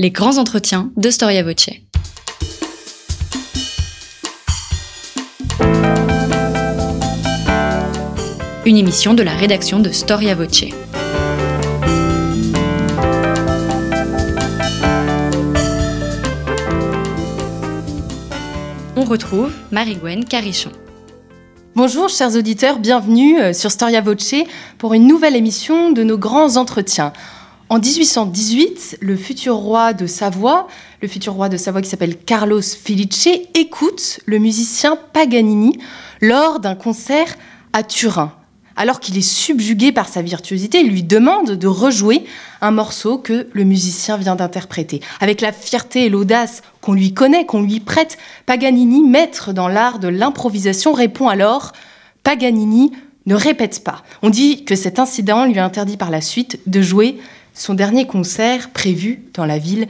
[0.00, 1.70] Les grands entretiens de Storia Voce.
[8.66, 10.64] Une émission de la rédaction de Storia Voce.
[18.96, 20.72] On retrouve Marie-Gwen Carichon.
[21.76, 24.34] Bonjour chers auditeurs, bienvenue euh, sur Storia Voce
[24.78, 27.12] pour une nouvelle émission de nos grands entretiens.
[27.70, 30.68] En 1818, le futur roi de Savoie,
[31.00, 35.78] le futur roi de Savoie qui s'appelle Carlos Felice, écoute le musicien Paganini
[36.20, 37.36] lors d'un concert
[37.72, 38.34] à Turin.
[38.76, 42.24] Alors qu'il est subjugué par sa virtuosité, il lui demande de rejouer
[42.60, 45.00] un morceau que le musicien vient d'interpréter.
[45.20, 50.00] Avec la fierté et l'audace qu'on lui connaît, qu'on lui prête, Paganini, maître dans l'art
[50.00, 51.72] de l'improvisation, répond alors
[52.24, 52.92] Paganini
[53.24, 54.02] ne répète pas.
[54.20, 57.18] On dit que cet incident lui interdit par la suite de jouer
[57.54, 59.86] son dernier concert prévu dans la ville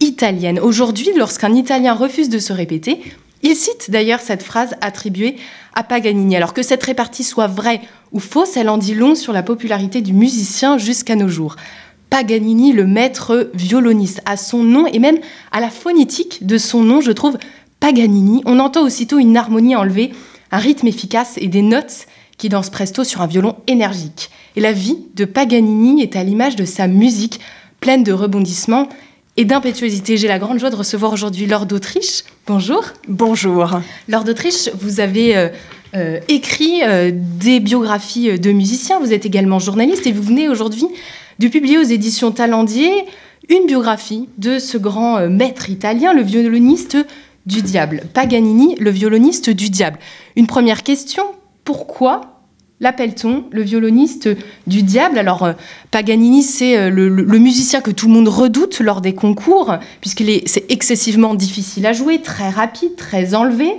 [0.00, 0.58] italienne.
[0.58, 3.00] Aujourd'hui, lorsqu'un Italien refuse de se répéter,
[3.42, 5.36] il cite d'ailleurs cette phrase attribuée
[5.74, 6.36] à Paganini.
[6.36, 7.80] Alors que cette répartie soit vraie
[8.12, 11.56] ou fausse, elle en dit long sur la popularité du musicien jusqu'à nos jours.
[12.10, 15.18] Paganini, le maître violoniste, à son nom et même
[15.52, 17.38] à la phonétique de son nom, je trouve
[17.80, 20.12] Paganini, on entend aussitôt une harmonie enlevée,
[20.50, 22.06] un rythme efficace et des notes
[22.38, 24.30] qui dansent presto sur un violon énergique.
[24.56, 27.40] Et la vie de Paganini est à l'image de sa musique,
[27.80, 28.88] pleine de rebondissements
[29.36, 30.16] et d'impétuosité.
[30.16, 32.24] J'ai la grande joie de recevoir aujourd'hui Laure d'Autriche.
[32.46, 32.84] Bonjour.
[33.08, 33.80] Bonjour.
[34.08, 35.48] Laure d'Autriche, vous avez euh,
[35.94, 40.86] euh, écrit euh, des biographies de musiciens, vous êtes également journaliste et vous venez aujourd'hui
[41.38, 42.90] de publier aux éditions Talendier
[43.48, 46.96] une biographie de ce grand maître italien, le violoniste
[47.44, 48.04] du diable.
[48.14, 49.98] Paganini, le violoniste du diable.
[50.36, 51.24] Une première question,
[51.64, 52.20] pourquoi
[52.80, 54.28] l'appelle-t-on le violoniste
[54.66, 55.18] du diable?
[55.18, 55.52] Alors, euh,
[55.90, 60.70] Paganini, c'est euh, le, musicien que tout le monde redoute lors des concours, puisqu'il c'est
[60.70, 63.72] excessivement difficile à jouer, très rapide, très enlevé.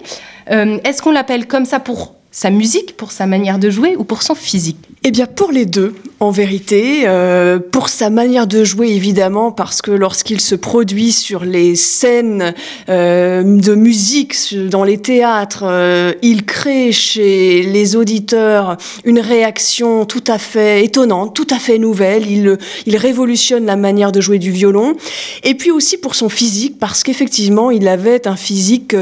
[0.52, 4.04] Euh, est-ce qu'on l'appelle comme ça pour sa musique, pour sa manière de jouer ou
[4.04, 4.78] pour son physique?
[5.08, 7.04] Eh bien, pour les deux, en vérité.
[7.06, 12.56] Euh, pour sa manière de jouer, évidemment, parce que lorsqu'il se produit sur les scènes
[12.90, 14.36] euh, de musique,
[14.68, 21.36] dans les théâtres, euh, il crée chez les auditeurs une réaction tout à fait étonnante,
[21.36, 22.26] tout à fait nouvelle.
[22.28, 24.96] Il, il révolutionne la manière de jouer du violon.
[25.44, 28.96] Et puis aussi pour son physique, parce qu'effectivement, il avait un physique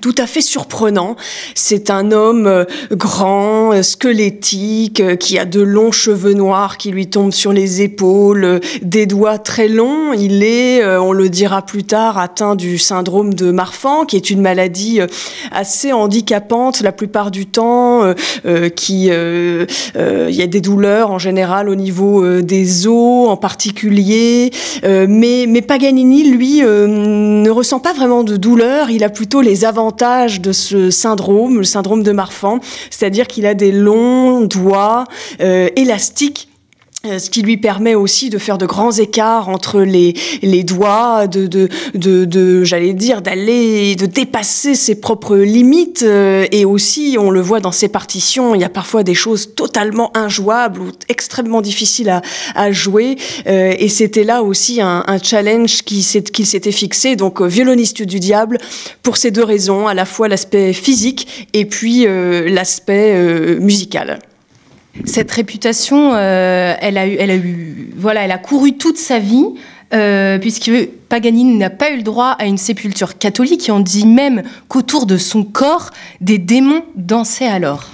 [0.00, 1.16] tout à fait surprenant.
[1.54, 6.90] C'est un homme euh, grand, euh, squelettique, euh, qui a de longs cheveux noirs qui
[6.90, 10.12] lui tombent sur les épaules, des doigts très longs.
[10.12, 14.40] Il est, on le dira plus tard, atteint du syndrome de Marfan, qui est une
[14.40, 15.00] maladie
[15.52, 18.14] assez handicapante la plupart du temps,
[18.74, 24.50] qui il y a des douleurs en général au niveau des os en particulier,
[24.84, 28.90] mais mais Paganini lui ne ressent pas vraiment de douleur.
[28.90, 33.52] Il a plutôt les avantage de ce syndrome, le syndrome de Marfan, c'est-à-dire qu'il a
[33.52, 35.04] des longs doigts
[35.42, 36.48] euh, élastiques
[37.18, 41.46] ce qui lui permet aussi de faire de grands écarts entre les, les doigts, de,
[41.46, 46.02] de, de, de j'allais dire, d'aller, de dépasser ses propres limites.
[46.02, 49.54] Euh, et aussi, on le voit dans ses partitions, il y a parfois des choses
[49.54, 52.22] totalement injouables ou extrêmement difficiles à,
[52.54, 53.16] à jouer.
[53.46, 57.16] Euh, et c'était là aussi un, un challenge qu'il s'était fixé.
[57.16, 58.58] Donc, violoniste du diable,
[59.02, 63.14] pour ces deux raisons, à la fois l'aspect physique et puis l'aspect
[63.60, 64.18] musical.
[65.04, 69.46] Cette réputation, euh, elle, a eu, voilà, elle a couru toute sa vie,
[69.94, 70.70] euh, puisque
[71.08, 75.06] Paganini n'a pas eu le droit à une sépulture catholique, et on dit même qu'autour
[75.06, 75.90] de son corps,
[76.20, 77.84] des démons dansaient alors.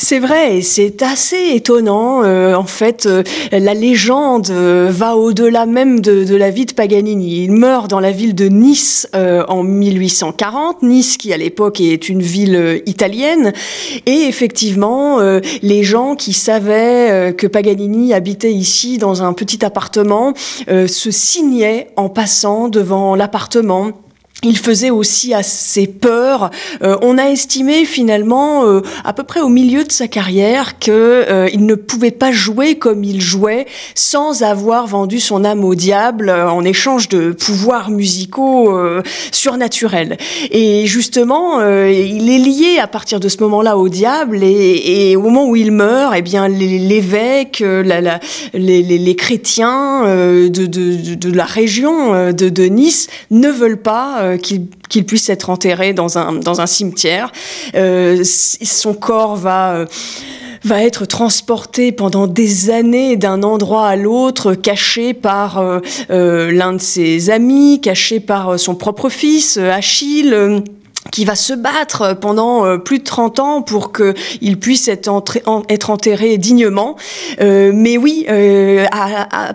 [0.00, 2.22] C'est vrai, c'est assez étonnant.
[2.22, 7.42] Euh, en fait, euh, la légende euh, va au-delà même de, la vie de Paganini.
[7.42, 10.82] Il meurt dans la ville de Nice en 1840.
[10.84, 13.52] Nice, qui à l'époque est une ville italienne.
[14.06, 15.18] Et effectivement,
[15.62, 20.32] les gens qui savaient que Paganini habitait ici dans un petit appartement
[20.68, 23.92] se signaient en passant devant l'appartement
[24.44, 26.50] il faisait aussi assez peur.
[26.82, 30.92] Euh, on a estimé finalement, euh, à peu près au milieu de sa carrière, que
[30.92, 35.74] euh, il ne pouvait pas jouer comme il jouait sans avoir vendu son âme au
[35.74, 38.78] diable en échange de pouvoirs musicaux
[39.32, 40.16] surnaturels.
[40.50, 44.42] Et justement, il est lié à partir de ce moment-là au diable.
[44.42, 48.20] Et, au moment où il meurt, eh bien l'évêque, la,
[48.52, 54.36] les, les, chrétiens de, de, de, la région de, de Nice ne veulent pas euh,
[54.36, 57.32] qu'il puisse être enterré dans un, dans un cimetière.
[57.74, 59.74] Euh, son corps va...
[59.74, 59.86] Euh,
[60.64, 65.62] va être transporté pendant des années d'un endroit à l'autre, caché par
[66.10, 70.64] l'un de ses amis, caché par son propre fils, Achille
[71.10, 76.38] qui va se battre pendant euh, plus de 30 ans pour qu'il puisse être, enterré
[76.38, 76.96] dignement.
[77.40, 78.86] Euh, mais oui, euh,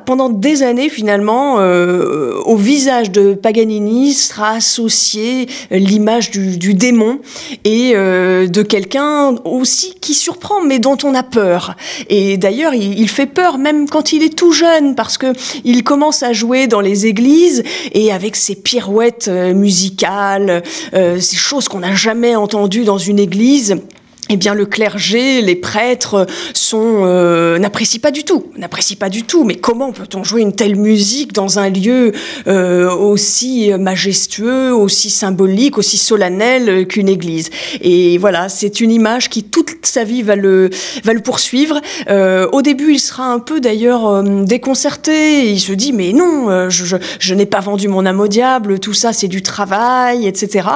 [0.05, 7.19] pendant des années, finalement, au visage de Paganini sera associée l'image du, démon
[7.63, 11.75] et de quelqu'un aussi qui surprend, mais dont on a peur.
[12.09, 15.83] Et d'ailleurs, il, il, fait peur même quand il est tout jeune, parce que il
[15.83, 20.63] commence à jouer dans les églises et avec ses pirouettes musicales,
[20.93, 23.81] ses choses qu'on n'a jamais entendues dans une église
[24.29, 29.23] eh bien, le clergé, les prêtres sont euh, n'apprécient pas du tout, n'apprécient pas du
[29.23, 29.43] tout.
[29.43, 32.13] Mais comment peut-on jouer une telle musique dans un lieu
[32.47, 37.49] euh, aussi majestueux, aussi symbolique, aussi solennel qu'une église?
[37.81, 40.69] Et voilà, c'est une image qui toute sa vie va le
[41.03, 41.81] va le poursuivre.
[42.09, 45.49] Euh, au début, il sera un peu d'ailleurs déconcerté.
[45.49, 48.79] Il se dit mais non, je, je, je n'ai pas vendu mon âme au diable.
[48.79, 50.69] Tout ça, c'est du travail, etc.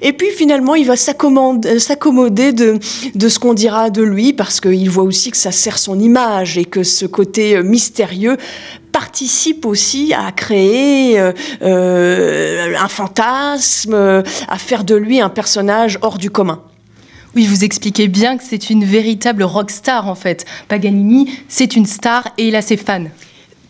[0.00, 2.78] Et puis finalement, il va s'accommoder de
[3.14, 6.58] de ce qu'on dira de lui, parce qu'il voit aussi que ça sert son image
[6.58, 8.36] et que ce côté euh, mystérieux
[8.92, 16.18] participe aussi à créer euh, euh, un fantasme, à faire de lui un personnage hors
[16.18, 16.62] du commun.
[17.34, 20.44] Oui, vous expliquez bien que c'est une véritable rockstar en fait.
[20.68, 23.06] Paganini, c'est une star et il a ses fans.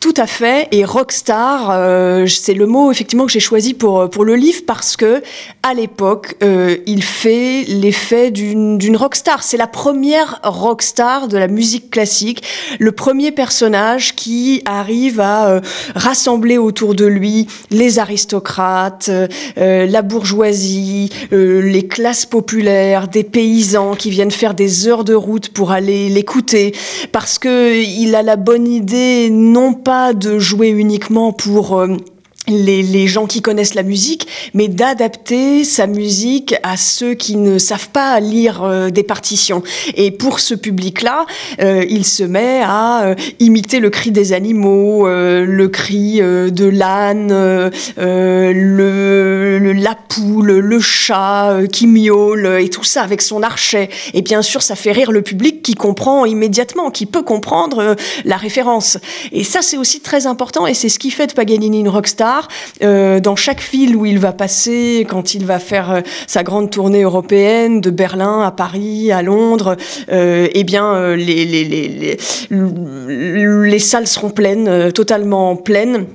[0.05, 0.69] Tout à fait.
[0.71, 4.99] Et rockstar, euh, c'est le mot effectivement que j'ai choisi pour pour le livre parce
[4.99, 5.23] que
[5.63, 9.43] à l'époque, euh, il fait l'effet d'une rockstar.
[9.43, 12.43] C'est la première rockstar de la musique classique,
[12.79, 15.61] le premier personnage qui arrive à euh,
[15.95, 19.11] rassembler autour de lui les aristocrates,
[19.57, 25.71] la bourgeoisie, les classes populaires, des paysans qui viennent faire des heures de route pour
[25.71, 26.75] aller l'écouter
[27.11, 31.87] parce que il a la bonne idée non pas de jouer uniquement pour
[32.51, 37.59] euh, les, gens qui connaissent la musique, mais d'adapter sa musique à ceux qui ne
[37.59, 39.63] savent pas lire euh, des partitions.
[39.95, 41.27] Et pour ce public-là,
[41.61, 47.29] euh, il se met à euh, imiter le cri des animaux, le cri de l'âne,
[47.97, 53.91] le, la poule, le chat qui miaule, et tout ça avec son archet.
[54.15, 58.37] Et bien sûr, ça fait rire le public qui comprend immédiatement, qui peut comprendre la
[58.37, 58.99] référence.
[59.33, 62.34] Et ça, c'est aussi très important, et c'est ce qui fait de Paganini une rockstar
[62.83, 66.71] euh, dans chaque ville où il va passer, quand il va faire euh, sa grande
[66.71, 69.77] tournée européenne de Berlin à Paris, à Londres,
[70.13, 72.17] euh, eh bien, les, les, les,
[72.51, 76.07] les, salles seront pleines, totalement pleines.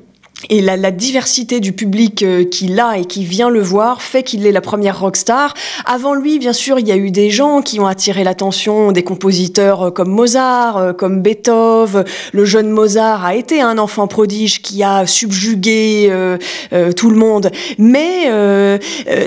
[0.48, 4.24] Et la, la, diversité du public euh, qu'il a et qui vient le voir fait
[4.24, 5.54] qu'il est la première rockstar.
[5.86, 9.04] Avant lui, bien sûr, il y a eu des gens qui ont attiré l'attention, des
[9.04, 12.06] compositeurs euh, comme Mozart, euh, comme Beethoven.
[12.32, 17.52] Le jeune Mozart a été un enfant prodige qui a subjugué euh, tout le monde.
[17.78, 18.78] Mais euh,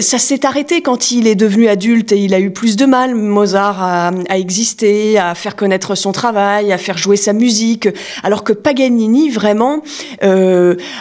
[0.01, 3.15] ça s'est arrêté quand il est devenu adulte et il a eu plus de mal,
[3.15, 7.89] Mozart, à, à exister, à faire connaître son travail, à faire jouer sa musique.
[8.23, 9.83] Alors que Paganini, vraiment,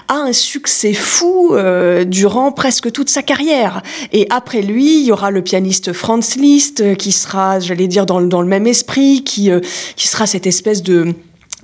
[0.08, 3.82] a un succès fou euh, durant presque toute sa carrière.
[4.12, 8.06] Et après lui, il y aura le pianiste Franz Liszt euh, qui sera, j'allais dire,
[8.06, 9.60] dans, dans, le même esprit, qui, euh,
[9.96, 11.14] qui sera cette espèce de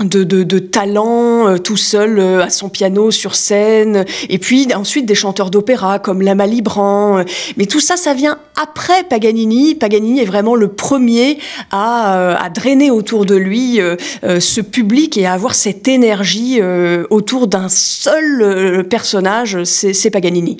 [0.03, 5.15] de, talent euh, tout seul euh, à son piano sur scène et puis ensuite des
[5.15, 7.23] chanteurs d'opéra comme Lama Libran
[7.57, 9.75] mais tout ça ça vient après Paganini.
[9.75, 11.39] Paganini est vraiment le premier
[11.71, 13.79] à, euh, à drainer autour de lui
[14.23, 16.59] ce public et à avoir cette énergie
[17.09, 20.57] autour d'un seul personnage c'est Paganini.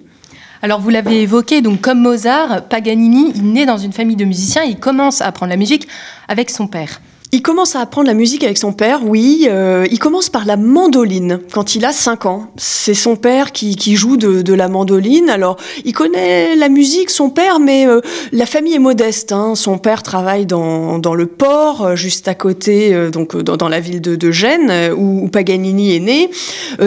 [0.62, 4.64] Alors vous l'avez évoqué, donc comme Mozart, Paganini, il naît dans une famille de musiciens,
[4.64, 5.88] il commence à apprendre la musique
[6.28, 7.02] avec son père.
[7.34, 9.48] Il commence à apprendre la musique avec son père, oui.
[9.50, 12.52] Euh, il commence par la mandoline quand il a 5 ans.
[12.56, 15.30] C'est son père qui, qui joue de, de, la mandoline.
[15.30, 18.00] Alors, il connaît la musique, son père, mais euh,
[18.32, 19.34] la famille est modeste.
[19.34, 19.56] Hein.
[19.56, 23.68] Son père travaille dans, dans le port, euh, juste à côté, euh, donc dans, dans,
[23.68, 26.32] la ville de, de Gênes, où, où, Paganini est né.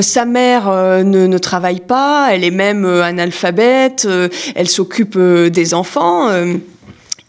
[0.01, 0.71] sa mère
[1.05, 4.09] ne, ne, travaille pas, elle est même analphabète,
[4.55, 6.31] elle s'occupe des enfants.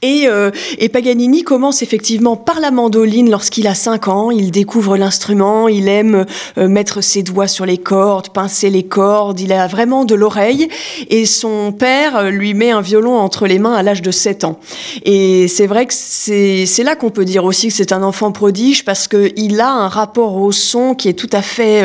[0.03, 4.31] Et, euh, et, Paganini commence effectivement par la mandoline lorsqu'il a 5 ans.
[4.31, 6.25] Il découvre l'instrument, il aime
[6.57, 9.39] euh, mettre ses doigts sur les cordes, pincer les cordes.
[9.39, 10.69] Il a vraiment de l'oreille.
[11.11, 14.43] Et son père euh, lui met un violon entre les mains à l'âge de 7
[14.43, 14.59] ans.
[15.05, 18.83] Et c'est vrai que c'est là qu'on peut dire aussi que c'est un enfant prodige
[18.83, 21.83] parce qu'il a un rapport au son qui est tout à fait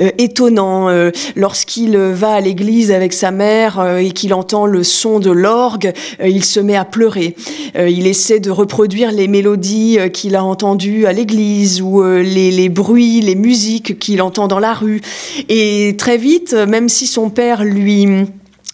[0.00, 0.88] euh, étonnant.
[1.36, 5.92] Lorsqu'il va à l'église avec sa mère et qu'il entend le son de l'orgue,
[6.24, 7.36] il se met à pleurer.
[7.74, 13.20] Il essaie de reproduire les mélodies qu'il a entendues à l'église ou les, les bruits,
[13.20, 15.00] les musiques qu'il entend dans la rue.
[15.48, 18.06] Et très vite, même si son père lui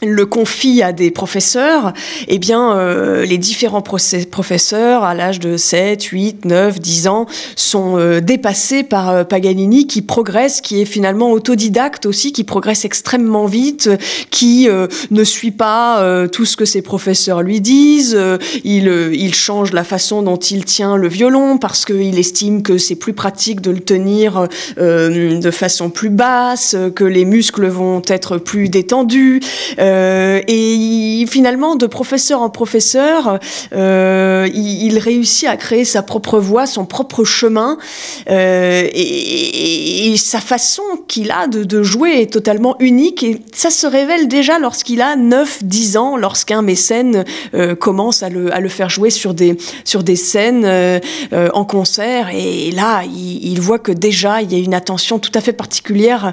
[0.02, 1.94] le confie à des professeurs,
[2.28, 7.96] eh bien, euh, les différents professeurs, à l'âge de 7, 8, 9, 10 ans, sont
[7.96, 13.46] euh, dépassés par euh, Paganini, qui progresse, qui est finalement autodidacte aussi, qui progresse extrêmement
[13.46, 13.88] vite,
[14.30, 14.68] qui
[15.10, 18.18] ne suit pas tout ce que ses professeurs lui disent.
[18.64, 22.96] il, il change la façon dont il tient le violon parce qu'il estime que c'est
[22.96, 28.68] plus pratique de le tenir de façon plus basse, que les muscles vont être plus
[28.68, 29.40] détendus.
[29.87, 33.38] Euh, et finalement, de professeur en professeur,
[33.75, 37.78] euh, il, réussit à créer sa propre voie, son propre chemin.
[38.31, 43.23] Euh, et, sa façon qu'il a de, jouer est totalement unique.
[43.23, 47.25] Et ça se révèle déjà lorsqu'il a 9-10 ans, lorsqu'un mécène
[47.78, 50.66] commence à le, à le, faire jouer sur des, sur des scènes
[51.33, 52.31] en concert.
[52.33, 56.33] Et là, il, voit que déjà, il y a une attention tout à fait particulière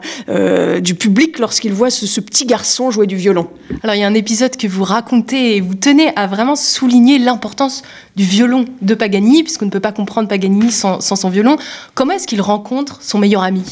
[0.82, 3.43] du public lorsqu'il voit ce petit garçon jouer du violon.
[3.84, 7.20] Alors il y a un épisode que vous racontez et vous tenez à vraiment souligner
[7.20, 7.84] l'importance
[8.16, 11.58] du violon de Paganini, puisqu'on ne peut pas comprendre Paganini sans, son violon.
[11.96, 13.64] Comment est-ce qu'il rencontre son meilleur ami?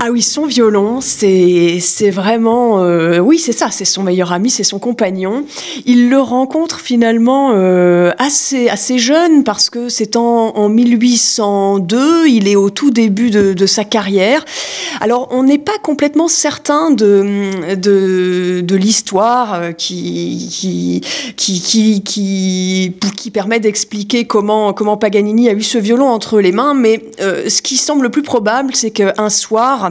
[0.00, 1.80] Ah oui, son violon, c'est
[2.12, 2.84] vraiment...
[2.84, 5.44] Euh, oui, c'est ça, c'est son meilleur ami, c'est son compagnon.
[5.86, 12.46] Il le rencontre finalement euh, assez, assez jeune, parce que c'est en, en, 1802, il
[12.46, 14.44] est au tout début de, de sa carrière.
[15.00, 21.00] Alors on n'est pas complètement certain de, de, de l'histoire euh, qui, qui,
[21.36, 26.52] qui, qui, qui, qui permet d'expliquer comment, comment Paganini a eu ce violon entre les
[26.52, 29.87] mains, mais euh, ce qui semble le plus probable, c'est qu'un soir,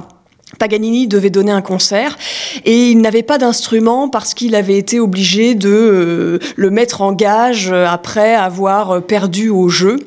[0.58, 2.18] Paganini devait donner un concert
[2.66, 7.14] et il n'avait pas d'instrument parce qu'il avait été obligé de euh, le mettre en
[7.14, 9.98] gage après avoir perdu au jeu.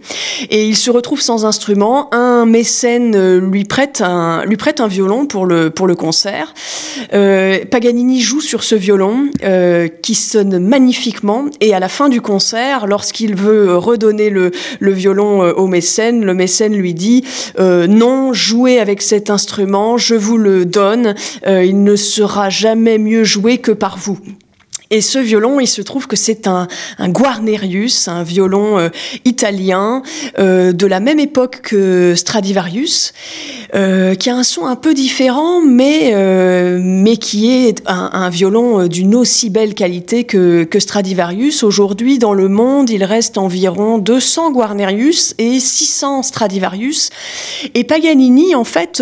[0.50, 2.12] Et il se retrouve sans instrument.
[2.14, 6.54] Un mécène euh, lui prête un, lui prête un violon pour le, pour le concert.
[7.12, 9.28] Euh, Paganini joue sur ce violon
[10.02, 11.46] qui sonne magnifiquement.
[11.60, 16.34] Et à la fin du concert, lorsqu'il veut redonner le, le violon au mécène, le
[16.34, 17.24] mécène lui dit
[17.58, 21.14] non, jouez avec cet instrument, je vous le donne,
[21.46, 24.18] euh, il ne sera jamais mieux joué que par vous.
[24.92, 26.66] Et ce violon, il se trouve que c'est un,
[26.98, 28.88] Guarnerius, un violon euh,
[29.24, 30.02] italien
[30.40, 33.12] euh, de la même époque que Stradivarius,
[33.72, 36.12] qui a un son un peu différent, mais,
[36.80, 41.62] mais qui est un, violon d'une aussi belle qualité que Stradivarius.
[41.62, 47.10] Aujourd'hui, dans le monde, il reste environ 200 Guarnerius et 600 Stradivarius.
[47.74, 49.00] Et Paganini, en fait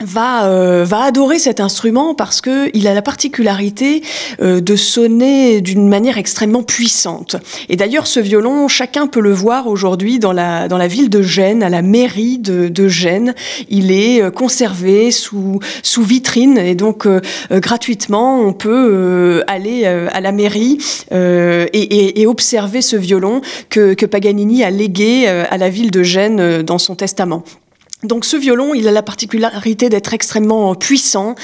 [0.00, 4.02] va euh, va adorer cet instrument parce que il a la particularité
[4.40, 7.36] euh, de sonner d'une manière extrêmement puissante.
[7.68, 11.22] Et d'ailleurs, ce violon, chacun peut le voir aujourd'hui dans la dans la ville de
[11.22, 13.34] Gênes, à la mairie de, de Gênes.
[13.68, 17.06] Il est euh, conservé sous sous vitrine et donc
[17.50, 20.78] gratuitement, on peut aller à la mairie
[21.10, 21.16] et,
[21.72, 26.62] et, et, observer ce violon que, que Paganini a légué à la ville de Gênes
[26.62, 27.42] dans son testament.
[28.04, 31.34] Donc ce violon, il a la particularité d'être extrêmement puissant,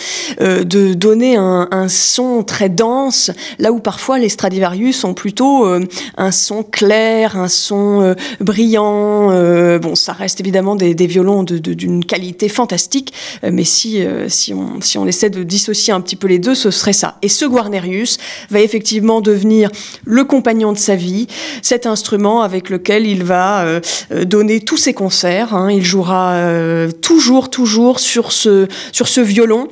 [0.40, 5.66] euh, de donner un, un, son très dense, là où parfois les Stradivarius ont plutôt
[5.66, 5.80] euh,
[6.16, 9.32] un son clair, un son euh, brillant.
[9.32, 14.54] Euh, bon, ça reste évidemment des, des violons d'une de, qualité fantastique, mais si, si,
[14.54, 17.16] on, si on essaie de dissocier un petit peu les deux, ce serait ça.
[17.22, 18.18] Et ce Guarnerius
[18.50, 19.70] va effectivement devenir
[20.04, 21.26] le compagnon de sa vie,
[21.62, 23.80] cet instrument avec lequel il va
[24.24, 25.54] donner tous ses concerts.
[25.54, 25.72] Hein.
[25.72, 29.68] Il jouera euh, toujours, toujours sur ce, sur ce violon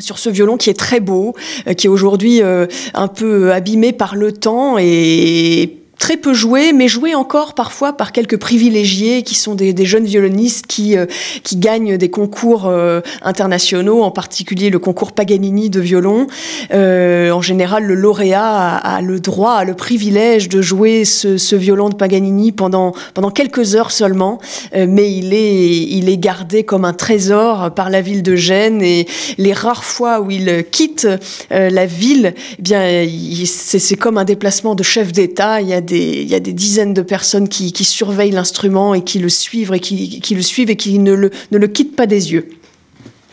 [0.00, 1.34] sur ce violon qui est très beau,
[1.68, 6.72] euh, qui est aujourd'hui euh, un peu abîmé par le temps et très peu joué,
[6.72, 11.06] mais joué encore parfois par quelques privilégiés qui sont des, jeunes violonistes qui, euh,
[11.42, 16.26] qui gagnent des concours euh, internationaux, en particulier le concours Paganini de violon.
[16.72, 21.56] Euh, en général, le lauréat a, le droit, a le privilège de jouer ce, ce,
[21.56, 24.38] violon de Paganini pendant, pendant quelques heures seulement,
[24.74, 29.06] mais il est, il est gardé comme un trésor par la ville de Gênes et
[29.38, 31.06] les rares fois où il quitte
[31.50, 33.06] la ville, eh bien,
[33.46, 35.60] c'est comme un déplacement de chef d'État.
[35.90, 39.80] Il y a des dizaines de personnes qui, surveillent l'instrument et qui le suivent et
[39.80, 42.48] qui, le suivent et qui ne le, quittent pas des yeux.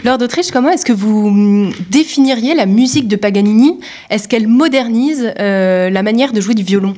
[0.04, 3.80] Lors d'Autriche, comment est-ce que vous hum, définiriez la musique de Paganini?
[4.10, 6.96] Est-ce qu'elle modernise euh, la manière de jouer du violon?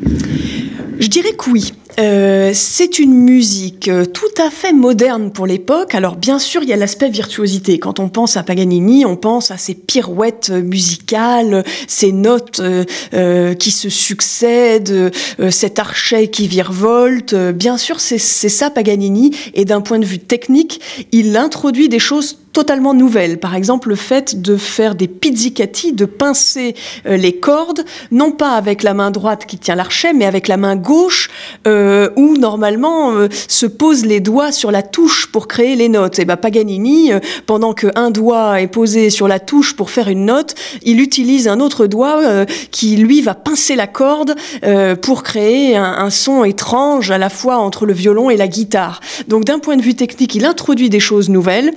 [1.00, 1.74] Je dirais que oui.
[2.00, 5.94] Euh, c'est une musique euh, tout à fait moderne pour l'époque.
[5.94, 7.78] Alors bien sûr, il y a l'aspect virtuosité.
[7.78, 13.72] Quand on pense à Paganini, on pense à ces pirouettes musicales, ces notes euh, qui
[13.72, 15.14] se succèdent,
[15.52, 17.36] cet archet qui virevolte.
[17.36, 19.36] Bien sûr, c'est ça Paganini.
[19.54, 20.82] Et d'un point de vue technique,
[21.12, 23.40] il introduit des choses totalement nouvelles.
[23.40, 28.84] Par exemple, le fait de faire des pizzicati, de pincer les cordes, non pas avec
[28.84, 31.30] la main droite qui tient l'archet, mais avec la main gauche.
[31.68, 36.20] Euh, où normalement euh, se posent les doigts sur la touche pour créer les notes.
[36.20, 40.26] Et ben Paganini, euh, pendant qu'un doigt est posé sur la touche pour faire une
[40.26, 44.36] note, il utilise un autre doigt qui lui va pincer la corde
[45.02, 49.00] pour créer un, un, son étrange à la fois entre le violon et la guitare.
[49.28, 51.74] Donc d'un point de vue technique, il introduit des choses nouvelles.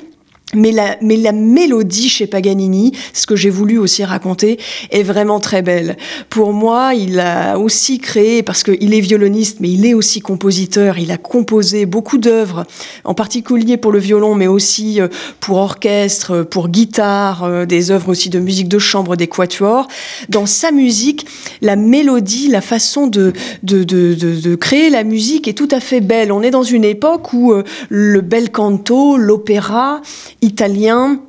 [0.54, 4.60] Mais la, mais la mélodie chez Paganini, ce que j'ai voulu aussi raconter,
[4.92, 5.96] est vraiment très belle.
[6.30, 10.98] Pour moi, il a aussi créé, parce qu'il est violoniste, mais il est aussi compositeur,
[10.98, 12.64] il a composé beaucoup d'œuvres,
[13.02, 15.08] en particulier pour le violon, mais aussi euh,
[15.40, 19.88] pour orchestre, pour guitare, euh, des œuvres aussi de musique de chambre, des quatuors.
[20.28, 21.26] Dans sa musique,
[21.60, 23.32] la mélodie, la façon de,
[23.64, 26.30] de, de, de, créer la musique est tout à fait belle.
[26.30, 30.02] On est dans une époque où euh, le bel canto, l'opéra,
[30.40, 31.20] italien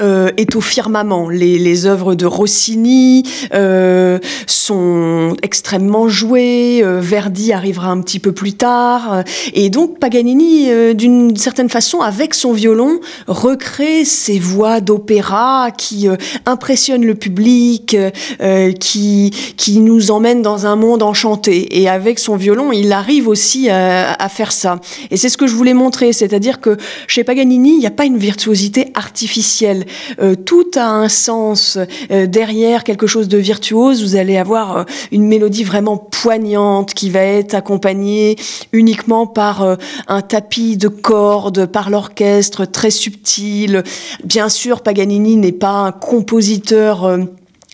[0.00, 1.28] euh, est au firmament.
[1.28, 3.22] Les, les œuvres de Rossini
[3.54, 6.82] euh, sont extrêmement jouées.
[6.82, 9.22] Euh, Verdi arrivera un petit peu plus tard.
[9.52, 16.08] Et donc Paganini, d'une certaine façon, avec son violon, recrée ces voix d'opéra qui
[16.46, 17.96] impressionnent le public,
[18.80, 21.80] qui, qui nous emmènent dans un monde enchanté.
[21.80, 24.80] Et avec son violon, il arrive aussi à, à faire ça.
[25.10, 28.04] Et c'est ce que je voulais montrer, c'est-à-dire que chez Paganini, il n'y a pas
[28.04, 29.83] une virtuosité artificielle.
[30.20, 31.78] Euh, tout a un sens
[32.10, 34.02] euh, derrière quelque chose de virtuose.
[34.02, 38.36] Vous allez avoir euh, une mélodie vraiment poignante qui va être accompagnée
[38.72, 39.76] uniquement par
[40.08, 43.82] un tapis de cordes, par l'orchestre très subtil.
[44.24, 47.18] Bien sûr, Paganini n'est pas un compositeur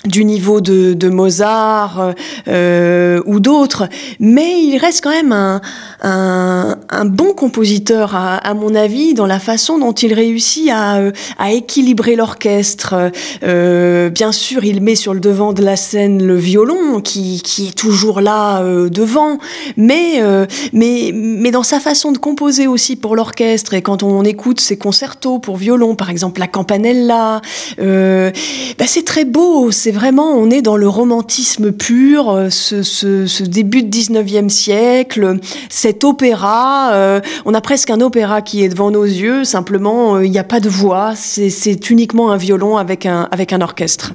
[0.06, 2.14] du niveau de, de Mozart
[2.48, 3.88] euh, ou d'autres,
[4.18, 5.60] mais il reste quand même un,
[6.00, 11.00] un, bon compositeur à, mon avis dans la façon dont il réussit à,
[11.38, 13.10] à équilibrer l'orchestre.
[13.42, 17.68] Euh, bien sûr, il met sur le devant de la scène le violon qui, qui
[17.68, 19.38] est toujours là euh, devant,
[19.76, 24.24] mais, euh, mais, mais dans sa façon de composer aussi pour l'orchestre et quand on
[24.24, 27.42] écoute ses concertos pour violon, par exemple la Campanella,
[27.80, 28.30] euh,
[28.78, 33.82] bah c'est très beau, c'est vraiment, on est dans le romantisme pur, euh, ce, début
[33.82, 39.04] de 19e siècle, cet opéra, euh, on a presque un opéra qui est devant nos
[39.04, 43.60] yeux, simplement euh, il n'y a pas de voix, c'est uniquement un violon avec un
[43.60, 44.12] orchestre.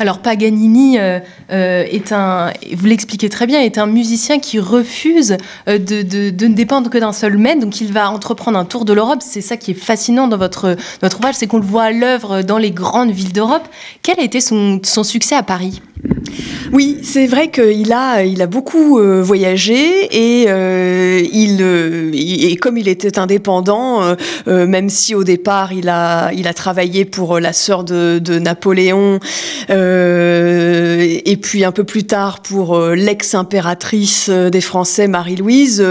[0.00, 1.20] Alors Paganini euh,
[1.52, 5.36] euh, est un, vous l'expliquez très bien, est un musicien qui refuse
[5.68, 7.60] euh, de, ne dépendre que d'un seul maître.
[7.60, 9.18] Donc il va entreprendre un tour de l'Europe.
[9.20, 12.56] C'est ça qui est fascinant dans votre, ouvrage, c'est qu'on le voit à l'œuvre dans
[12.56, 13.68] les grandes villes d'Europe.
[14.00, 15.82] Quel a été son, succès à Paris?
[16.72, 20.46] Oui, c'est vrai qu'il a, beaucoup voyagé et
[22.56, 27.52] comme il était indépendant, même si au départ il a, il a travaillé pour la
[27.52, 29.20] sœur de Napoléon
[29.90, 35.84] et puis un peu plus tard pour l'ex-impératrice des Français Marie-Louise,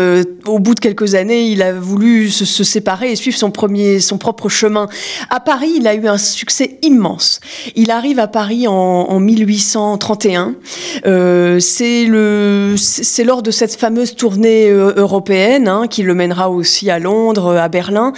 [0.46, 4.18] au bout de quelques années, il a voulu se, séparer et suivre son premier, son
[4.18, 4.88] propre chemin.
[5.30, 7.40] À Paris, il a eu un succès immense.
[7.76, 10.56] Il arrive à Paris en, en 1831.
[11.06, 17.00] Euh, c'est lors de cette fameuse tournée euh, européenne hein, qui le mènera aussi à
[17.00, 18.14] Londres, à Berlin,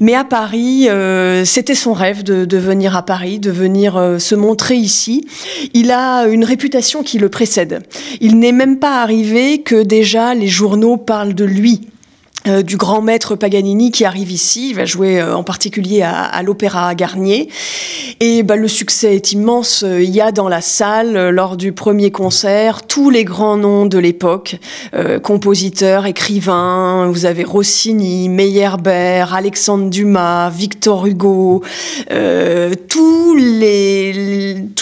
[0.00, 4.34] mais à Paris, euh, c'était son rêve de, venir à Paris, de venir euh, se
[4.34, 5.25] montrer ici.
[5.74, 7.82] Il a une réputation qui le précède.
[8.20, 11.88] Il n'est même pas arrivé que déjà les journaux parlent de lui
[12.46, 16.42] euh, du grand maître Paganini qui arrive ici, il va jouer euh, en particulier à,
[16.42, 17.48] l'Opéra Garnier.
[18.20, 19.84] Et bah, le succès est immense.
[19.86, 23.86] Il y a dans la salle, euh, lors du premier concert, tous les grands noms
[23.86, 24.56] de l'époque,
[25.22, 27.08] compositeurs, écrivains.
[27.10, 31.62] Vous avez Rossini, Meyerbeer, Alexandre Dumas, Victor Hugo,
[32.08, 33.38] tout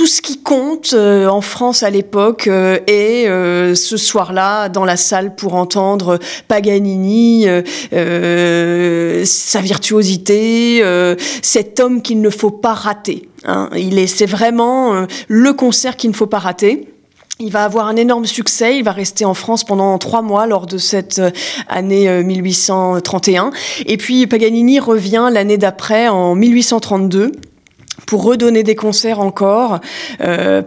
[0.07, 3.27] ce qui compte en France à l'époque est
[3.74, 7.46] ce soir-là dans la salle pour entendre Paganini
[7.93, 13.29] euh, sa virtuosité, euh, cet homme qu'il ne faut pas rater.
[13.45, 13.71] Hein.
[13.77, 16.88] Il est, c'est vraiment euh, le concert qu'il ne faut pas rater.
[17.40, 18.79] Il va avoir un énorme succès.
[18.79, 21.21] Il va rester en France pendant trois mois lors de cette
[21.69, 23.51] année 1831.
[23.87, 27.33] Et puis Paganini revient l'année d'après, en 1832
[28.07, 29.81] pour redonner des concerts encore.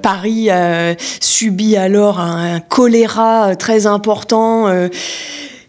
[0.01, 4.67] Paris a subi alors un, choléra très important.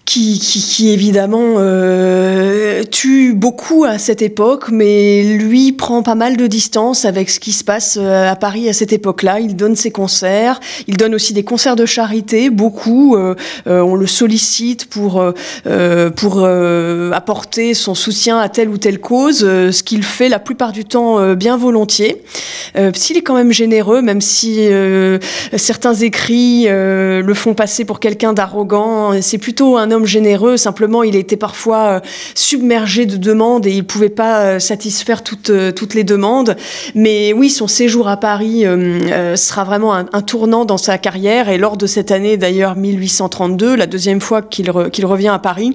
[0.09, 6.39] Qui, qui, qui, évidemment euh, tue beaucoup à cette époque, mais lui prend pas mal
[6.39, 9.39] de distance avec ce qui se passe euh, à Paris à cette époque-là.
[9.41, 13.17] Il donne ses concerts, il donne aussi des concerts de charité, beaucoup.
[13.17, 13.35] Euh,
[13.67, 16.43] euh on le sollicite pour euh, pour
[17.13, 21.35] apporter son soutien à telle ou telle cause, ce qu'il fait la plupart du temps
[21.35, 22.23] bien volontiers.
[22.95, 24.69] S'il est quand même généreux, même si
[25.57, 31.17] certains écrits le font passer pour quelqu'un d'arrogant, c'est plutôt un homme généreux, simplement il
[31.17, 32.01] était parfois euh,
[32.35, 36.57] submergé de demandes et il pouvait pas euh, satisfaire toutes, euh, toutes les demandes.
[36.95, 38.65] Mais oui, son séjour à Paris
[39.37, 43.87] sera vraiment un, tournant dans sa carrière et lors de cette année d'ailleurs 1832, la
[43.87, 45.75] deuxième fois qu'il revient à Paris,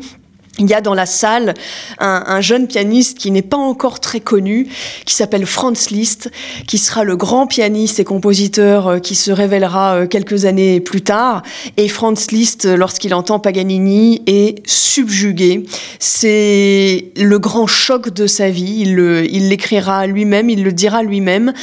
[0.60, 1.56] il y a dans la salle
[2.00, 4.68] un, un jeune pianiste qui n'est pas encore très connu,
[5.06, 6.30] qui s'appelle Franz Liszt,
[6.68, 11.02] qui sera le grand pianiste et compositeur euh, qui se révélera euh, quelques années plus
[11.02, 11.42] tard.
[11.78, 15.66] Et Franz Liszt, lorsqu'il entend Paganini, est subjugué.
[16.00, 18.84] C'est le grand choc de sa vie.
[18.84, 21.54] Il l'écrira lui-même, il le dira lui-même.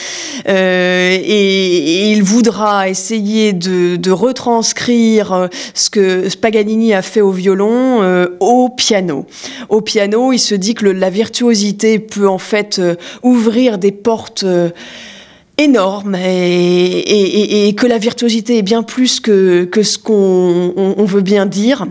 [0.49, 8.03] Euh, et, il voudra essayer de, retranscrire euh, ce que Paganini a fait au violon
[8.03, 8.69] euh, au
[9.69, 14.45] Au piano, il se dit que la virtuosité peut en fait euh, ouvrir des portes
[14.45, 14.71] euh,
[15.59, 21.87] énormes et, que la virtuosité est bien plus que ce qu'on veut bien dire.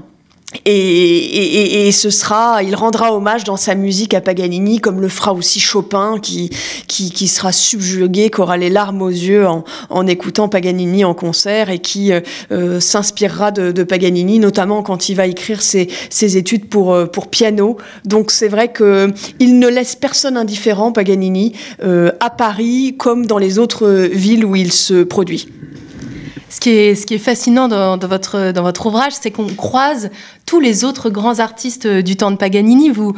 [0.65, 5.07] Et, et, et, ce sera, il rendra hommage dans sa musique à Paganini, comme le
[5.07, 6.49] fera aussi Chopin, qui,
[6.87, 11.13] qui, qui sera subjugué, qui aura les larmes aux yeux en, en écoutant Paganini en
[11.13, 15.87] concert et qui euh, euh s'inspirera de, de, Paganini, notamment quand il va écrire ses,
[16.09, 17.77] ses études pour, euh, pour piano.
[18.05, 23.37] Donc c'est vrai que il ne laisse personne indifférent, Paganini, euh, à Paris comme dans
[23.37, 25.47] les autres villes où il se produit.
[26.49, 30.09] Ce qui est, fascinant dans, votre, ouvrage, c'est qu'on croise
[30.45, 32.89] tous les autres grands artistes du temps de Paganini.
[32.89, 33.13] Vous,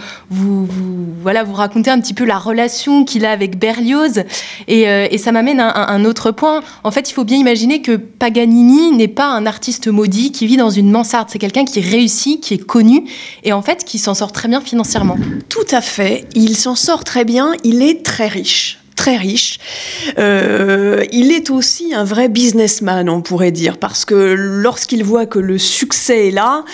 [1.22, 4.24] voilà, vous racontez un petit peu la relation qu'il a avec Berlioz.
[4.67, 6.62] Et, euh, ça m'amène à un, un, autre point.
[6.84, 10.58] En fait, il faut bien imaginer que Paganini n'est pas un artiste maudit qui vit
[10.58, 11.30] dans une mansarde.
[11.32, 13.06] C'est quelqu'un qui réussit, qui est connu
[13.44, 15.17] et en fait qui s'en sort très bien financièrement.
[15.48, 16.28] Tout à fait.
[16.36, 17.52] Il s'en sort très bien.
[17.63, 19.58] Il est très riche très riche.
[20.20, 25.40] Euh, il est aussi un vrai businessman, on pourrait dire, parce que lorsqu'il voit que
[25.40, 26.66] le succès est là,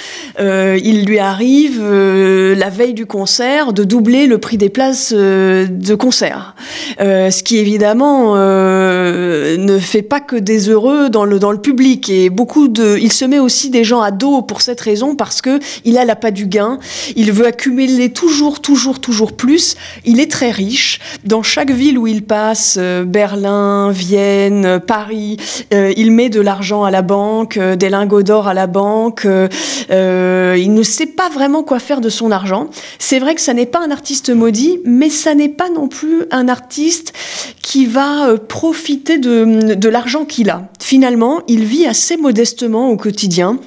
[0.42, 5.14] euh, il lui arrive, euh, la veille du concert, de doubler le prix des places
[5.14, 6.54] de concert.
[7.00, 12.10] Ce qui, évidemment, ne fait pas que des heureux dans le, dans le public.
[12.10, 12.98] Et beaucoup de...
[13.00, 16.04] Il se met aussi des gens à dos pour cette raison, parce que il a
[16.04, 16.78] la pas du gain.
[17.16, 19.78] Il veut accumuler toujours, toujours, toujours plus.
[20.04, 21.00] Il est très riche.
[21.24, 25.38] Dans chaque ville où il il passe euh, Berlin, Vienne, Paris,
[25.72, 29.28] euh, il met de l'argent à la banque, euh, des lingots d'or à la banque.
[29.28, 32.70] il ne sait pas vraiment quoi faire de son argent.
[32.98, 36.24] C'est vrai que ça n'est pas un artiste maudit, mais ça n'est pas non plus
[36.32, 37.14] un artiste
[37.62, 40.64] qui va profiter de, de l'argent qu'il a.
[40.82, 43.60] Finalement, il vit assez modestement au quotidien.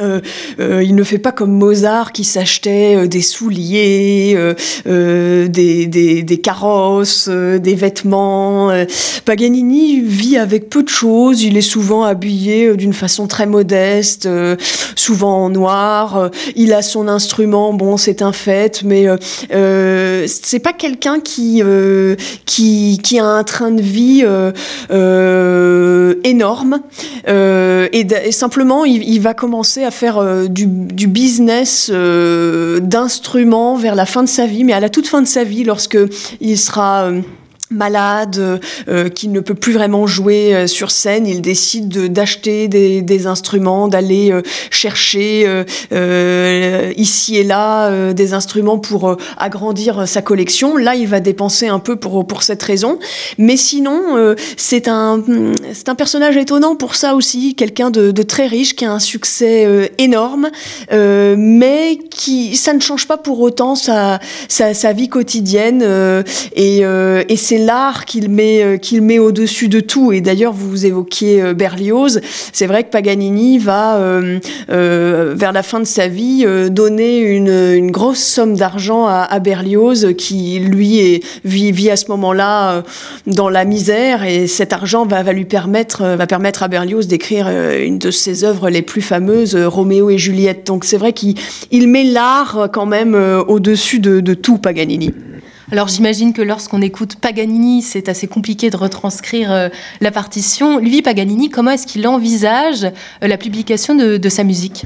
[0.00, 0.20] Euh,
[0.60, 4.36] euh, il ne fait pas comme Mozart qui s'achetait euh, des souliers,
[4.84, 5.86] des,
[6.22, 8.72] des, carrosses, des vêtements.
[9.24, 11.42] Paganini vit avec peu de choses.
[11.42, 14.28] Il est souvent habillé d'une façon très modeste,
[14.94, 16.30] souvent en noir.
[16.54, 19.06] Il a son instrument, bon, c'est un fait, mais
[20.26, 21.62] c'est pas quelqu'un qui,
[22.44, 24.24] qui, qui a un train de vie
[26.24, 26.80] énorme.
[27.26, 33.76] Et, et, simplement, il, il va commencer à faire euh, du, du, business euh, d'instruments
[33.76, 35.98] vers la fin de sa vie, mais à la toute fin de sa vie, lorsque
[36.40, 37.22] il sera euh,
[37.70, 43.02] malade, euh, qui ne peut plus vraiment jouer euh, sur scène, il décide d'acheter des,
[43.02, 50.06] des, instruments, d'aller euh, chercher euh, euh, ici et là euh, des instruments pour agrandir
[50.06, 50.76] sa collection.
[50.76, 52.98] Là, il va dépenser un peu pour, pour cette raison.
[53.38, 55.22] Mais sinon, c'est un,
[55.86, 59.92] un personnage étonnant pour ça aussi, quelqu'un de, de, très riche, qui a un succès
[59.98, 60.50] énorme,
[60.90, 65.84] mais qui, ça ne change pas pour autant sa, sa, sa vie quotidienne.
[66.54, 70.12] et, et c'est l'art qu'il met, euh, qu'il met au-dessus de tout.
[70.12, 72.20] Et d'ailleurs, vous évoquiez euh, Berlioz.
[72.52, 74.38] C'est vrai que Paganini va, euh,
[75.36, 80.98] vers la fin de sa vie, donner une, grosse somme d'argent à, Berlioz, qui lui
[80.98, 82.82] est, vit, vit à ce moment-là
[83.26, 84.24] dans la misère.
[84.24, 88.44] Et cet argent va, va lui permettre, va permettre à Berlioz d'écrire une de ses
[88.44, 90.66] œuvres les plus fameuses, Roméo et Juliette.
[90.66, 91.36] Donc c'est vrai qu'il
[91.70, 93.14] il met l'art quand même
[93.46, 95.12] au-dessus de, de tout, Paganini.
[95.72, 99.68] Alors j'imagine que lorsqu'on écoute Paganini, c'est assez compliqué de retranscrire euh,
[100.00, 100.78] la partition.
[100.78, 102.90] Lui, Paganini, comment est-ce qu'il envisage euh,
[103.22, 104.84] la publication de, sa musique?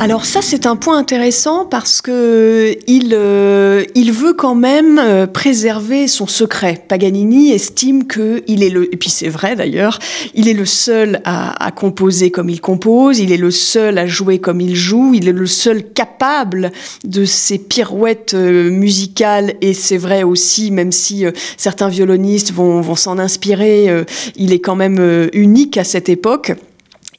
[0.00, 6.08] Alors ça c'est un point intéressant parce que il, euh, il veut quand même préserver
[6.08, 6.84] son secret.
[6.88, 9.98] Paganini estime que il est le et puis c'est vrai d'ailleurs,
[10.34, 14.38] il est le seul à, composer comme il compose, il est le seul à jouer
[14.38, 16.72] comme il joue, il est le seul capable
[17.04, 22.96] de ces pirouettes musicales et c'est vrai aussi, même si euh, certains violonistes vont, vont
[22.96, 24.04] s'en inspirer, euh,
[24.36, 26.52] il est quand même euh, unique à cette époque.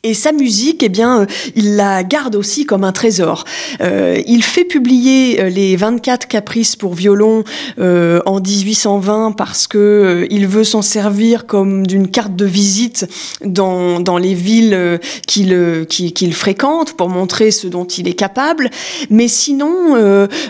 [0.03, 3.45] Et sa musique, eh bien, euh, il la garde aussi comme un trésor.
[3.81, 7.43] Euh, il fait publier euh, les 24 caprices pour violon
[7.77, 13.07] euh, en 1820 parce que euh, il veut s'en servir comme d'une carte de visite
[13.45, 18.71] dans, dans les villes qu'il qu'il fréquente pour montrer ce dont il est capable.
[19.11, 19.95] Mais sinon,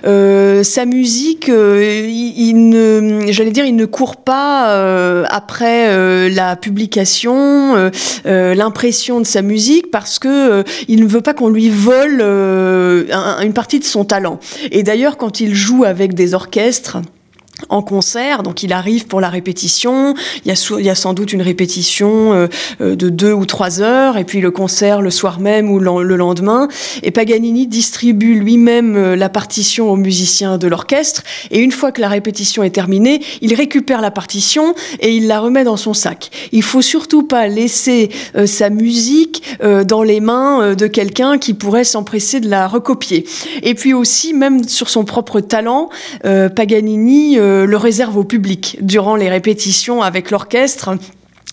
[0.03, 7.91] sa musique, il, il, ne, j'allais dire, il ne court pas après la publication,
[8.23, 13.05] l'impression de sa musique parce que euh, il ne veut pas qu'on lui vole euh,
[13.41, 14.39] une partie de son talent.
[14.71, 16.97] Et d'ailleurs, quand il joue avec des orchestres,
[17.69, 20.13] en concert, donc il arrive pour la répétition.
[20.45, 22.47] Il y a, sans doute une répétition euh,
[22.81, 26.15] euh, de deux ou trois heures, et puis le concert le soir même ou le
[26.15, 26.67] lendemain.
[27.03, 31.23] Et Paganini distribue lui-même euh, la partition aux musiciens de l'orchestre.
[31.51, 35.39] Et une fois que la répétition est terminée, il récupère la partition et il la
[35.39, 36.29] remet dans son sac.
[36.51, 38.09] Il faut surtout pas laisser
[38.45, 39.43] sa musique
[39.85, 43.25] dans les mains de quelqu'un qui pourrait s'empresser de la recopier.
[43.63, 45.89] Et puis aussi, même sur son propre talent,
[46.23, 50.97] Paganini le réserve au public durant les répétitions avec l'orchestre.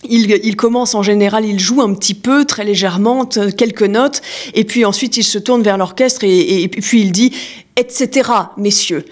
[0.07, 4.21] Il, commence en général, il joue un petit peu, très légèrement, quelques notes,
[4.53, 7.33] et puis ensuite il se tourne vers l'orchestre et, puis il dit
[7.79, 9.05] etc., messieurs.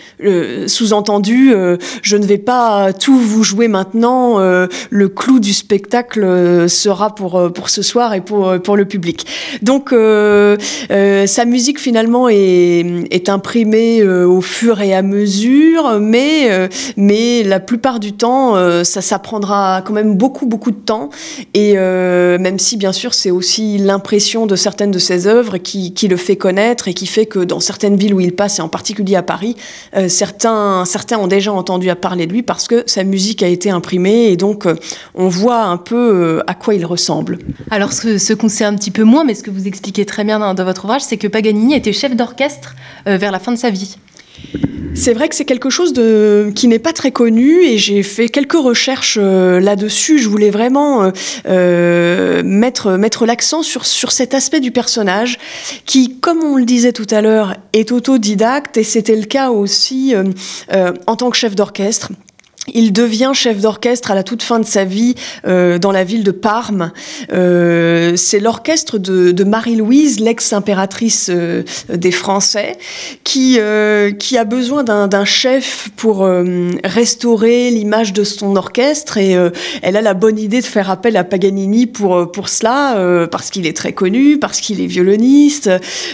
[0.68, 4.40] Sous-entendu, euh, je ne vais pas tout vous jouer maintenant.
[4.40, 8.86] Euh, le clou du spectacle euh, sera pour, pour ce soir et pour, pour le
[8.86, 9.26] public.
[9.62, 17.60] Donc, sa musique finalement est, est imprimée au fur et à mesure, mais, mais la
[17.60, 21.10] plupart du temps, ça, ça prendra quand même beaucoup, beaucoup de temps.
[21.54, 26.08] Et même si, bien sûr, c'est aussi l'impression de certaines de ses œuvres qui, qui
[26.08, 28.70] le fait connaître et qui fait que dans certaines villes où il passe, et en
[28.70, 29.56] particulier à Paris,
[29.96, 33.48] euh, certains, certains ont déjà entendu à parler de lui parce que sa musique a
[33.48, 34.76] été imprimée et donc euh,
[35.15, 37.39] on voit un peu euh, à quoi il ressemble.
[37.72, 40.24] Alors ce, ce qu'on sait un petit peu moins, mais ce que vous expliquez très
[40.24, 43.58] bien dans, dans votre ouvrage, c'est que Paganini était chef d'orchestre vers la fin de
[43.58, 43.98] sa vie.
[44.97, 48.30] C'est vrai que c'est quelque chose de, qui n'est pas très connu et j'ai fait
[48.30, 50.17] quelques recherches euh, là-dessus.
[50.17, 51.12] Je voulais vraiment euh,
[51.47, 55.38] euh, mettre, mettre l'accent sur, sur cet aspect du personnage
[55.86, 60.15] qui, comme on le disait tout à l'heure, est autodidacte et c'était le cas aussi
[61.08, 62.10] en tant que chef d'orchestre.
[62.74, 66.24] Il devient chef d'orchestre à la toute fin de sa vie euh, dans la ville
[66.24, 66.92] de Parme.
[67.32, 72.78] Euh, c'est l'orchestre de, Marie-Louise, l'ex-impératrice euh, des Français,
[73.24, 76.28] qui, euh, qui a besoin d'un chef pour
[76.84, 79.18] restaurer l'image de son orchestre.
[79.18, 79.36] Et
[79.82, 83.66] elle a la bonne idée de faire appel à Paganini pour, pour cela, parce qu'il
[83.66, 85.70] est très connu, parce qu'il est violoniste.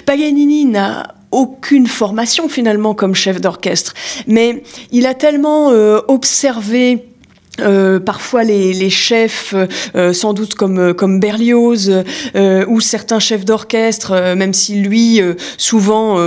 [0.05, 3.93] Paganini n'a aucune formation finalement comme chef d'orchestre,
[4.27, 7.12] mais il a tellement euh, observé
[7.59, 9.53] euh, parfois les, les chefs,
[9.95, 12.03] euh, sans doute comme euh, comme Berlioz
[12.35, 15.21] euh, ou certains chefs d'orchestre, même si lui
[15.57, 16.17] souvent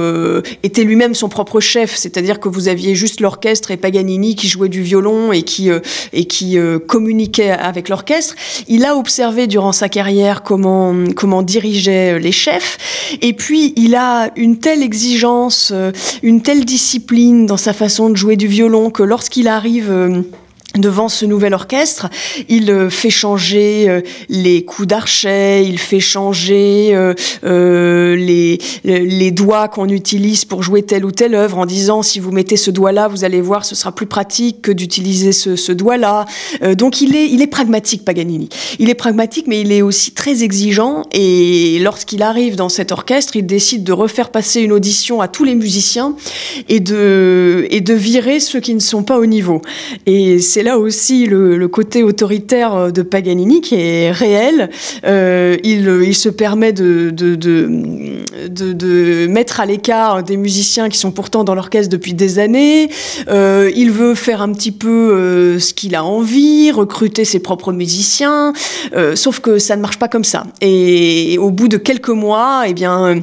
[0.63, 4.69] était lui-même son propre chef, c'est-à-dire que vous aviez juste l'orchestre et Paganini qui jouait
[4.69, 5.71] du violon et qui
[6.13, 8.35] et qui communiquait avec l'orchestre.
[8.69, 12.79] Il a observé durant sa carrière comment comment dirigeaient les chefs
[13.21, 15.73] et puis il a une telle exigence,
[16.23, 20.25] une telle discipline dans sa façon de jouer du violon que lorsqu'il arrive
[20.79, 22.09] devant ce nouvel orchestre,
[22.49, 29.69] il euh, fait changer euh, les coups d'archet, il fait changer euh, les, les doigts
[29.69, 33.09] qu'on utilise pour jouer telle ou telle œuvre en disant si vous mettez ce doigt-là,
[33.09, 36.25] vous allez voir, ce sera plus pratique que d'utiliser ce, doigt-là.
[36.75, 38.49] Donc il est, il est pragmatique, Paganini.
[38.79, 43.37] Il est pragmatique, mais il est aussi très exigeant et lorsqu'il arrive dans cet orchestre,
[43.37, 46.17] il décide de refaire passer une audition à tous les musiciens
[46.69, 49.63] et de, et de virer ceux qui ne sont pas au niveau.
[50.07, 54.71] Et c'est là aussi le, côté autoritaire euh, de Paganini qui est réel.
[55.05, 57.13] Euh, il, il, se permet de,
[59.29, 62.91] mettre à l'écart des musiciens qui sont pourtant dans l'orchestre depuis des années.
[63.29, 67.73] Euh, il veut faire un petit peu euh, ce qu'il a envie, recruter ses propres
[67.73, 68.53] musiciens.
[68.95, 70.45] Euh, sauf que ça ne marche pas comme ça.
[70.61, 73.23] Et, et au bout de quelques mois, eh bien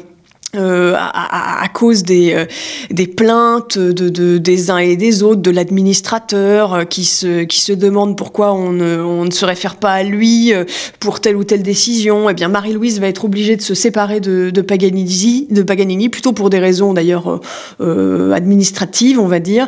[0.56, 2.46] euh, à, à, cause des, euh,
[2.92, 7.60] des plaintes de, de, des uns et des autres, de l'administrateur euh, qui, se, qui
[7.60, 10.54] se demande pourquoi on ne, on ne se réfère pas à lui
[11.00, 14.50] pour telle ou telle décision, eh bien Marie-Louise va être obligée de se séparer de,
[14.50, 17.42] de, Paganini, de Paganini, plutôt pour des raisons d'ailleurs
[17.82, 19.68] euh, administratives, on va dire.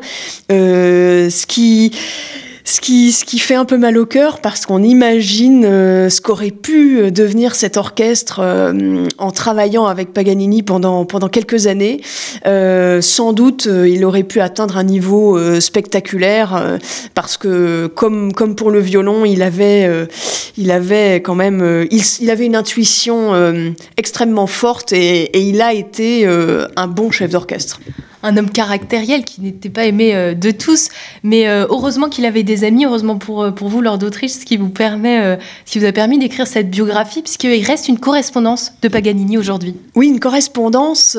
[0.52, 1.92] Euh, ce qui
[2.66, 6.20] ce qui, ce qui fait un peu mal au cœur parce qu'on imagine euh, ce
[6.20, 12.02] qu'aurait pu euh, devenir cet orchestre euh, en travaillant avec Paganini pendant, pendant quelques années.
[12.44, 16.80] sans doute, il aurait pu atteindre un niveau spectaculaire
[17.14, 20.08] parce que, comme, comme pour le violon, il avait,
[20.58, 23.34] il avait quand même il, il avait une intuition
[23.98, 27.80] extrêmement forte et, et il a été un bon chef d'orchestre
[28.26, 30.90] un homme caractériel qui n'était pas aimé euh, de tous.
[31.24, 34.46] Mais euh, heureusement qu'il avait des amis, heureusement pour, euh, pour vous, Lord d'Autriche, ce
[34.46, 38.74] qui vous permet, ce qui vous a permis d'écrire cette biographie, puisqu'il reste une correspondance
[38.82, 39.76] de Paganini aujourd'hui.
[39.96, 41.18] Oui, une correspondance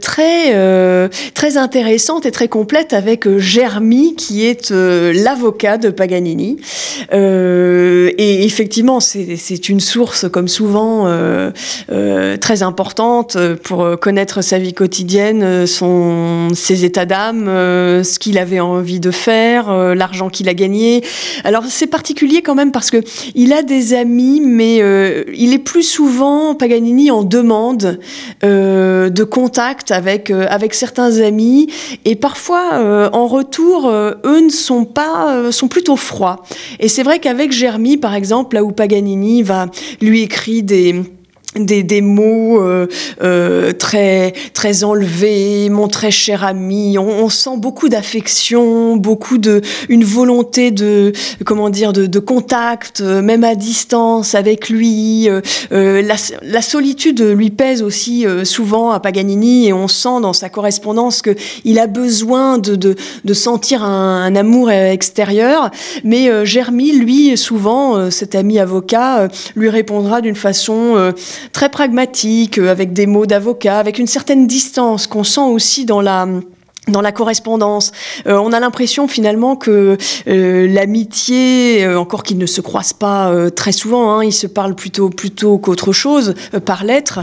[0.00, 6.58] très, très intéressante et très complète avec Germi, qui est l'avocat de Paganini.
[7.12, 11.06] et effectivement, c'est une source, comme souvent,
[12.40, 16.15] très importante pour connaître sa vie quotidienne, son
[16.54, 21.02] ses états d'âme, euh, ce qu'il avait envie de faire, euh, l'argent qu'il a gagné.
[21.44, 22.98] Alors c'est particulier quand même parce que
[23.34, 27.98] il a des amis, mais euh, il est plus souvent Paganini en demande
[28.42, 31.68] de contact avec avec certains amis
[32.04, 36.42] et parfois en retour eux ne sont pas sont plutôt froids.
[36.80, 39.66] Et c'est vrai qu'avec Germi par exemple là où Paganini va
[40.00, 41.02] lui écrire des
[41.64, 42.86] des, des mots euh,
[43.22, 46.98] euh, très très enlevés, mon très cher ami.
[46.98, 51.12] On, on sent beaucoup d'affection, beaucoup de une volonté de
[51.44, 55.28] comment dire de, de contact, euh, même à distance avec lui.
[55.28, 55.40] Euh,
[55.72, 60.48] euh, la, la, solitude lui pèse aussi souvent à Paganini et on sent dans sa
[60.48, 65.70] correspondance que il a besoin de de, de sentir un, un, amour extérieur.
[66.04, 71.12] Mais Germi, lui, souvent, cet ami avocat, lui répondra d'une façon
[71.52, 76.00] très pragmatique, euh, avec des mots d'avocat, avec une certaine distance qu'on sent aussi dans
[76.00, 76.26] la
[76.88, 77.92] dans la correspondance.
[78.26, 79.96] Euh, on a l'impression finalement que
[80.28, 85.10] euh, l'amitié, encore qu'ils ne se croisent pas très souvent, hein, ils se parlent plutôt
[85.10, 87.20] plutôt qu'autre chose par lettres,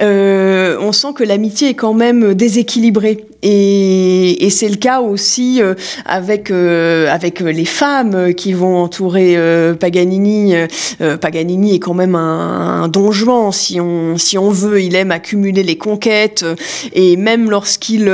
[0.00, 3.26] on sent que l'amitié est quand même déséquilibrée.
[3.42, 9.36] Et, et c'est le cas aussi euh, avec euh, avec les femmes qui vont entourer
[9.36, 10.54] euh, Paganini.
[11.20, 14.80] Paganini est quand même un, un si on si on veut.
[14.80, 16.44] Il aime accumuler les conquêtes
[16.92, 18.10] et même lorsqu'il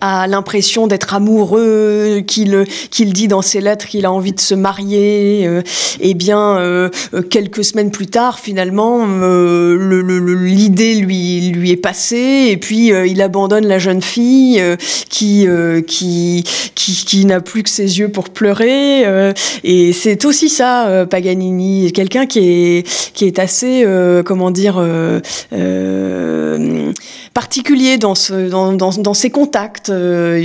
[0.00, 4.54] a l'impression d'être amoureux, qu'il qu'il dit dans ses lettres qu'il a envie de se
[4.54, 5.62] marier, euh,
[6.00, 6.90] et eh bien euh,
[7.30, 13.22] quelques semaines plus tard, finalement, euh, l'idée lui lui est passée, et puis euh, il
[13.22, 14.62] abandonne la jeune fille
[15.08, 15.46] qui,
[15.86, 19.32] qui qui qui n'a plus que ses yeux pour pleurer,
[19.64, 23.86] et c'est aussi ça Paganini, quelqu'un qui est qui est assez
[24.24, 24.82] comment dire
[27.38, 29.77] particulier dans, ce, dans, dans, dans ses contacts.
[29.88, 30.40] Euh,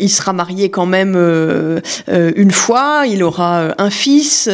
[0.00, 4.48] il, sera marié quand même euh, euh, une fois, il aura un fils,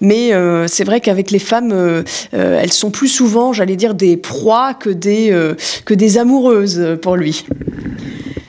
[0.00, 0.32] mais
[0.66, 5.54] c'est vrai qu'avec les femmes, elles sont plus souvent, j'allais dire, des proies que des,
[5.84, 7.44] que des amoureuses pour lui.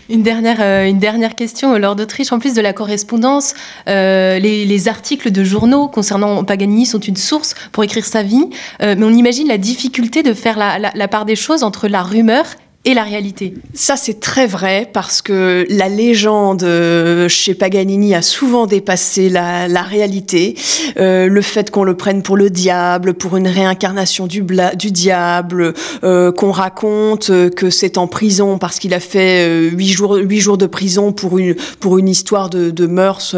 [0.10, 2.34] Une dernière, une dernière question, Lord d'Autriche.
[2.34, 3.54] En plus de la correspondance,
[3.88, 8.50] les, les, articles de journaux concernant Paganini sont une source pour écrire sa vie.
[8.82, 12.46] Mais on imagine la difficulté de faire la, la part des choses entre la rumeur
[12.84, 13.54] et la réalité.
[13.76, 19.68] Ça, c'est très vrai parce que la légende euh, chez Paganini a souvent dépassé la,
[19.68, 20.56] la réalité.
[20.98, 24.44] Euh, le fait qu'on le prenne pour le diable, pour une réincarnation du,
[24.76, 29.90] du diable, euh, qu'on raconte que c'est en prison parce qu'il a fait euh, huit
[29.90, 33.36] jours, huit jours de prison pour une, pour une histoire de, de mœurs.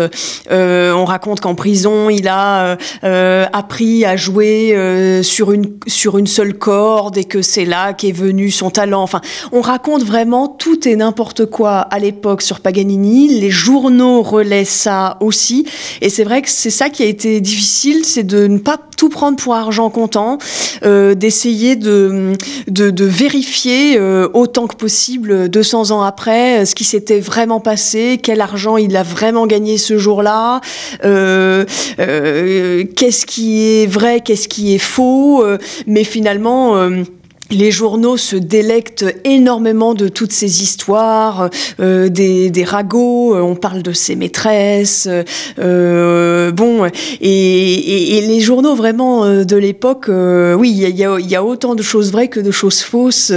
[0.52, 6.54] Euh, on raconte qu'en prison, il a appris à jouer sur, une, sur une seule
[6.54, 9.04] corde et que c'est là qu'est venu son talent.
[9.52, 13.40] On raconte vraiment tout et n'importe quoi à l'époque sur Paganini.
[13.40, 15.66] Les journaux relaient ça aussi.
[16.02, 19.10] Et c'est vrai que c'est ça qui a été difficile, c'est de ne pas tout
[19.10, 20.38] prendre pour argent comptant,
[20.86, 22.34] euh, d'essayer de,
[22.68, 28.40] de, vérifier euh, autant que possible, 200 ans après, ce qui s'était vraiment passé, quel
[28.40, 30.62] argent il a vraiment gagné ce jour-là,
[31.04, 31.66] euh,
[31.98, 35.44] qu'est-ce qui est vrai, qu'est-ce qui est faux.
[35.88, 36.90] mais finalement
[37.52, 43.56] les journaux se délectent énormément de toutes ces histoires, euh, des, des, ragots, euh, on
[43.56, 45.08] parle de ses maîtresses,
[45.60, 46.86] euh, bon,
[47.22, 51.84] et, et, les journaux vraiment de l'époque, oui, il y a, y a, autant de
[51.84, 53.32] choses vraies que de choses fausses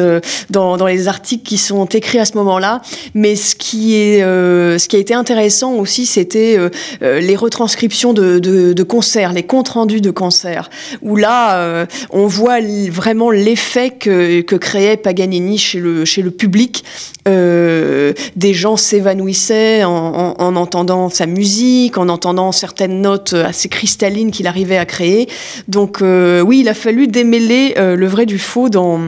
[0.51, 2.83] dans, dans, les articles qui sont écrits à ce moment-là,
[3.15, 6.59] mais ce qui, est, ce qui a été intéressant aussi, c'était
[7.01, 10.71] les retranscriptions de, de, de, concerts, les comptes rendus de concerts,
[11.03, 16.85] où là, on voit vraiment l'effet que, créait Paganini chez le, public.
[17.29, 24.47] Euh, des gens s'évanouissaient en, entendant sa musique, en entendant certaines notes assez cristallines qu'il
[24.47, 25.29] arrivait à créer.
[25.69, 28.99] Donc euh, oui, il a fallu démêler euh, le vrai du faux dans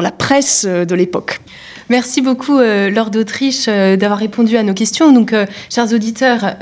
[0.00, 1.40] la presse de l'époque.
[1.88, 5.12] Merci beaucoup, euh, Lord d'Autriche, euh, d'avoir répondu à nos questions.
[5.12, 6.54] Donc, euh, chers auditeurs,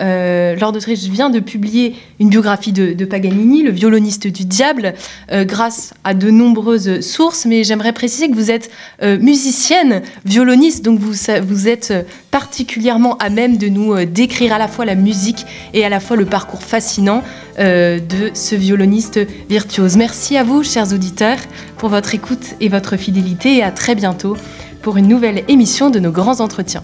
[0.58, 4.94] Lord d'Autriche vient de publier une biographie de, Paganini, le violoniste du diable,
[5.30, 7.46] grâce à de nombreuses sources.
[7.46, 8.70] Mais j'aimerais préciser que vous êtes
[9.02, 11.12] musicienne, violoniste, donc vous,
[11.42, 11.92] vous êtes
[12.30, 16.16] particulièrement à même de nous décrire à la fois la musique et à la fois
[16.16, 17.22] le parcours fascinant
[17.58, 19.96] de ce violoniste virtuose.
[19.96, 21.38] Merci à vous, chers auditeurs,
[21.78, 24.36] pour votre écoute et votre fidélité et à très bientôt
[24.82, 26.82] pour une nouvelle émission de nos grands entretiens.